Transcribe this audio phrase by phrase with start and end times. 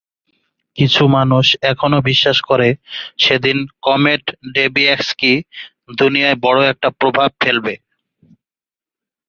[0.77, 2.69] কিছু মানুষ এখনও বিশ্বাস করে
[3.19, 4.23] সেদিন কমেট
[4.55, 5.33] ডেবিয়্যাস্কি
[5.99, 7.73] দুনিয়ায় বড় একটা প্রভাব ফেলবে!